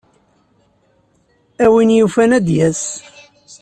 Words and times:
A 1.63 1.65
win 1.71 1.89
yufan 1.97 2.31
ad 2.37 2.43
d-yas. 2.45 2.83